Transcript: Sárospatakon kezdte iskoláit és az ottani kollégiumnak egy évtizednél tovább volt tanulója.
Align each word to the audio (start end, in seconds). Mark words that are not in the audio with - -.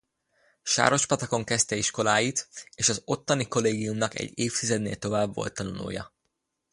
Sárospatakon 0.63 1.43
kezdte 1.43 1.75
iskoláit 1.75 2.47
és 2.75 2.89
az 2.89 3.01
ottani 3.05 3.47
kollégiumnak 3.47 4.19
egy 4.19 4.31
évtizednél 4.39 4.95
tovább 4.95 5.33
volt 5.33 5.53
tanulója. 5.53 6.13